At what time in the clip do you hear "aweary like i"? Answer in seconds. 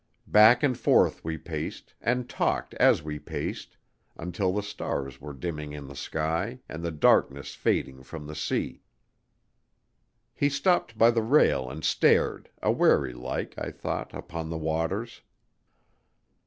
12.63-13.69